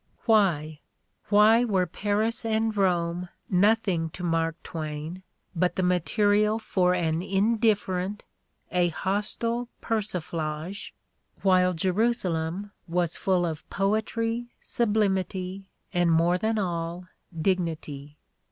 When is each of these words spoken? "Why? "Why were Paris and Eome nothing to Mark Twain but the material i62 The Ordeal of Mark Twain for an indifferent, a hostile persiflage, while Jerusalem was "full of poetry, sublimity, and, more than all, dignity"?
"Why? 0.25 0.79
"Why 1.29 1.63
were 1.63 1.85
Paris 1.85 2.43
and 2.43 2.73
Eome 2.73 3.29
nothing 3.51 4.09
to 4.17 4.23
Mark 4.23 4.55
Twain 4.63 5.21
but 5.55 5.75
the 5.75 5.83
material 5.83 6.57
i62 6.57 6.73
The 6.73 6.81
Ordeal 6.81 6.93
of 6.93 7.03
Mark 7.03 7.11
Twain 7.11 7.21
for 7.21 7.33
an 7.35 7.37
indifferent, 7.53 8.25
a 8.71 8.87
hostile 8.89 9.69
persiflage, 9.79 10.93
while 11.43 11.73
Jerusalem 11.75 12.71
was 12.87 13.15
"full 13.15 13.45
of 13.45 13.69
poetry, 13.69 14.47
sublimity, 14.59 15.69
and, 15.93 16.11
more 16.11 16.39
than 16.39 16.57
all, 16.57 17.05
dignity"? 17.39 18.17